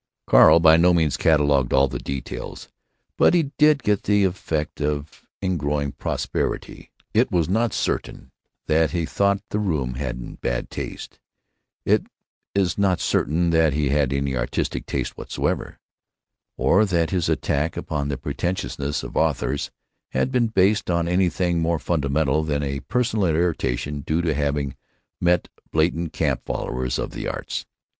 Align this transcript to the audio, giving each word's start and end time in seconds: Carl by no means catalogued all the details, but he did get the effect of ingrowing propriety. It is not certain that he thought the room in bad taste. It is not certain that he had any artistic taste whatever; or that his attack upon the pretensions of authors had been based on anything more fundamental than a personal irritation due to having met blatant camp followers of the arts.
Carl 0.25 0.59
by 0.59 0.77
no 0.77 0.95
means 0.95 1.15
catalogued 1.15 1.71
all 1.71 1.87
the 1.87 1.99
details, 1.99 2.69
but 3.19 3.35
he 3.35 3.51
did 3.59 3.83
get 3.83 4.01
the 4.01 4.23
effect 4.23 4.81
of 4.81 5.27
ingrowing 5.43 5.91
propriety. 5.91 6.89
It 7.13 7.31
is 7.31 7.47
not 7.47 7.71
certain 7.71 8.31
that 8.65 8.89
he 8.89 9.05
thought 9.05 9.43
the 9.49 9.59
room 9.59 9.95
in 9.97 10.39
bad 10.41 10.71
taste. 10.71 11.19
It 11.85 12.07
is 12.55 12.79
not 12.79 12.99
certain 12.99 13.51
that 13.51 13.73
he 13.73 13.89
had 13.89 14.11
any 14.11 14.35
artistic 14.35 14.87
taste 14.87 15.19
whatever; 15.19 15.77
or 16.57 16.83
that 16.83 17.11
his 17.11 17.29
attack 17.29 17.77
upon 17.77 18.07
the 18.07 18.17
pretensions 18.17 19.03
of 19.03 19.15
authors 19.15 19.69
had 20.13 20.31
been 20.31 20.47
based 20.47 20.89
on 20.89 21.07
anything 21.07 21.59
more 21.59 21.77
fundamental 21.77 22.41
than 22.43 22.63
a 22.63 22.79
personal 22.79 23.27
irritation 23.27 23.99
due 24.01 24.23
to 24.23 24.33
having 24.33 24.75
met 25.19 25.47
blatant 25.69 26.11
camp 26.11 26.41
followers 26.43 26.97
of 26.97 27.11
the 27.11 27.27
arts. 27.27 27.67